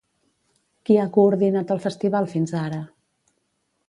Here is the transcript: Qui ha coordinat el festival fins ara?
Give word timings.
Qui 0.89 0.95
ha 1.01 1.05
coordinat 1.17 1.73
el 1.75 1.81
festival 1.83 2.31
fins 2.31 2.55
ara? 2.61 2.81